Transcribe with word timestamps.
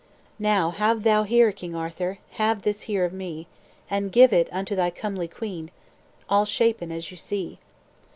"'Now 0.39 0.71
have 0.71 1.03
thou 1.03 1.21
here, 1.21 1.51
King 1.51 1.75
Arthur, 1.75 2.17
Have 2.41 2.63
this 2.63 2.81
here 2.89 3.05
of 3.05 3.13
me, 3.13 3.45
And 3.87 4.11
give 4.11 4.33
unto 4.51 4.75
thy 4.75 4.89
comely 4.89 5.27
queen, 5.27 5.69
All 6.27 6.43
shapen 6.43 6.91
as 6.91 7.11
you 7.11 7.17
see. 7.17 7.59